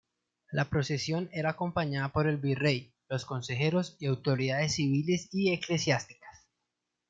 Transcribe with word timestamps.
La 0.51 0.65
procesión 0.65 1.29
era 1.31 1.51
acompañada 1.51 2.11
por 2.11 2.25
el 2.25 2.37
virrey, 2.37 2.91
los 3.07 3.23
consejeros 3.23 3.97
y 3.99 4.07
autoridades 4.07 4.73
civiles 4.73 5.29
y 5.31 5.53
eclesiásticas. 5.53 6.47